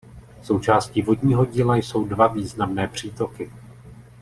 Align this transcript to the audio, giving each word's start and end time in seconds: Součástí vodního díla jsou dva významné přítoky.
Součástí 0.41 1.01
vodního 1.01 1.45
díla 1.45 1.75
jsou 1.75 2.05
dva 2.05 2.27
významné 2.27 2.87
přítoky. 2.87 3.51